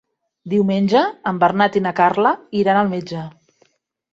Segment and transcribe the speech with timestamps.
[0.53, 3.25] Diumenge en Bernat i na Carla iran al metge.